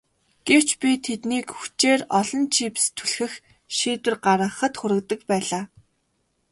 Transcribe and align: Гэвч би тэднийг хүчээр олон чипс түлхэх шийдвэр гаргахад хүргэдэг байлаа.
Гэвч 0.47 0.69
би 0.81 0.89
тэднийг 1.05 1.47
хүчээр 1.57 2.01
олон 2.19 2.43
чипс 2.53 2.83
түлхэх 2.97 3.33
шийдвэр 3.77 4.15
гаргахад 4.25 4.73
хүргэдэг 4.79 5.19
байлаа. 5.29 5.63